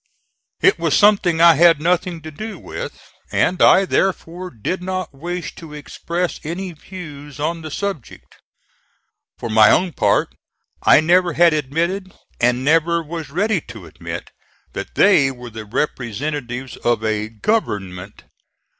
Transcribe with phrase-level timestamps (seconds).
[0.61, 2.99] It was something I had nothing to do with,
[3.31, 8.37] and I therefore did not wish to express any views on the subject.
[9.37, 10.33] For my own part
[10.81, 14.31] I never had admitted, and never was ready to admit,
[14.73, 18.23] that they were the representatives of a GOVERNMENT.